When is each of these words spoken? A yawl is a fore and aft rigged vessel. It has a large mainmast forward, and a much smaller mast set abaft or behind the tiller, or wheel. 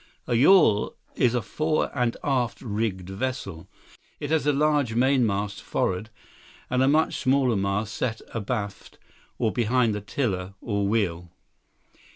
A 0.25 0.33
yawl 0.33 0.95
is 1.13 1.35
a 1.35 1.43
fore 1.43 1.91
and 1.95 2.17
aft 2.23 2.59
rigged 2.61 3.07
vessel. 3.07 3.67
It 4.19 4.31
has 4.31 4.47
a 4.47 4.51
large 4.51 4.95
mainmast 4.95 5.61
forward, 5.61 6.09
and 6.71 6.81
a 6.81 6.87
much 6.87 7.17
smaller 7.17 7.55
mast 7.55 7.93
set 7.93 8.19
abaft 8.33 8.97
or 9.37 9.51
behind 9.51 9.93
the 9.93 10.01
tiller, 10.01 10.55
or 10.59 10.87
wheel. 10.87 11.29